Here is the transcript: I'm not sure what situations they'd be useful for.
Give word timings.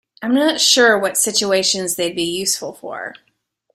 I'm 0.23 0.33
not 0.33 0.59
sure 0.59 0.97
what 0.97 1.15
situations 1.15 1.93
they'd 1.95 2.15
be 2.15 2.23
useful 2.23 2.73
for. 2.73 3.13